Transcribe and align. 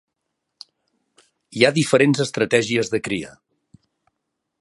Hi 1.59 1.65
ha 1.65 1.71
diferents 1.75 2.23
estratègies 2.25 2.91
de 2.95 3.01
cria. 3.09 3.35